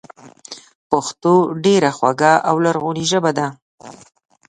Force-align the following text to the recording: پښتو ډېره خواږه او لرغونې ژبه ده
پښتو 0.89 1.33
ډېره 1.65 1.89
خواږه 1.97 2.33
او 2.49 2.55
لرغونې 2.65 3.03
ژبه 3.11 3.31
ده 3.37 3.47